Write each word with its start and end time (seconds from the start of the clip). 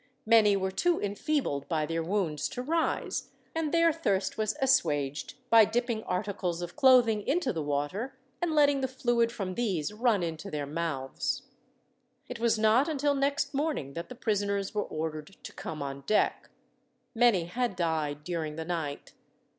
Many 0.25 0.57
were 0.57 0.71
too 0.71 0.99
enfeebled 0.99 1.69
by 1.69 1.85
their 1.85 2.01
wounds 2.01 2.49
to 2.49 2.63
rise, 2.63 3.29
and 3.53 3.71
their 3.71 3.93
thirst 3.93 4.35
was 4.35 4.57
assuaged 4.59 5.35
by 5.51 5.63
dipping 5.63 6.01
articles 6.05 6.63
of 6.63 6.75
clothing 6.75 7.21
into 7.27 7.53
the 7.53 7.61
water, 7.61 8.17
and 8.41 8.55
letting 8.55 8.81
the 8.81 8.87
fluid 8.87 9.31
from 9.31 9.53
these 9.53 9.93
run 9.93 10.23
into 10.23 10.49
their 10.49 10.65
mouths. 10.65 11.43
It 12.27 12.39
was 12.39 12.57
not 12.57 12.87
until 12.89 13.13
next 13.13 13.53
morning 13.53 13.93
that 13.93 14.09
the 14.09 14.15
prisoners 14.15 14.73
were 14.73 14.85
ordered 14.85 15.37
to 15.43 15.53
come 15.53 15.83
on 15.83 16.01
deck. 16.07 16.49
Many 17.13 17.43
had 17.45 17.75
died 17.75 18.23
during 18.23 18.55
the 18.55 18.65
night. 18.65 19.13